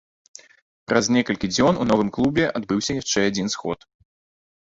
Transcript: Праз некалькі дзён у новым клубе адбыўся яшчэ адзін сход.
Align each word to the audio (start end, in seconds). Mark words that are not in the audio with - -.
Праз 0.91 1.09
некалькі 1.17 1.49
дзён 1.55 1.73
у 1.83 1.85
новым 1.89 2.09
клубе 2.15 2.47
адбыўся 2.61 2.97
яшчэ 3.01 3.19
адзін 3.33 3.47
сход. 3.57 3.79